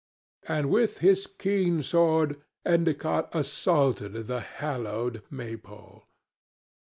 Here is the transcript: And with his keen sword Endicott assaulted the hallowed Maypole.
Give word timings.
And 0.47 0.71
with 0.71 0.97
his 0.97 1.27
keen 1.27 1.83
sword 1.83 2.41
Endicott 2.65 3.29
assaulted 3.35 4.13
the 4.25 4.39
hallowed 4.41 5.21
Maypole. 5.29 6.05